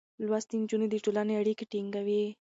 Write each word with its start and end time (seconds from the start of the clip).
لوستې 0.25 0.55
نجونې 0.61 0.87
د 0.89 0.95
ټولنې 1.03 1.33
اړيکې 1.41 1.65
ټينګوي. 1.73 2.23